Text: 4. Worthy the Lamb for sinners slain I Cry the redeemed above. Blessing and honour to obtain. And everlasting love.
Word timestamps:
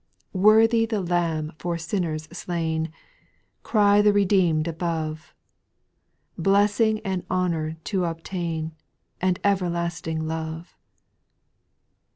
4. 0.31 0.41
Worthy 0.41 0.87
the 0.87 0.99
Lamb 0.99 1.53
for 1.59 1.77
sinners 1.77 2.23
slain 2.31 2.87
I 2.87 2.91
Cry 3.61 4.01
the 4.01 4.11
redeemed 4.11 4.67
above. 4.67 5.31
Blessing 6.39 7.01
and 7.05 7.23
honour 7.29 7.77
to 7.83 8.05
obtain. 8.05 8.71
And 9.21 9.39
everlasting 9.43 10.25
love. 10.27 10.75